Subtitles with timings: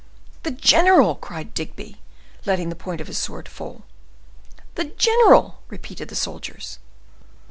[0.41, 2.01] "The general!" cried Digby,
[2.43, 3.83] letting the point of his sword fall.
[4.73, 6.79] "The general!" repeated the soldiers.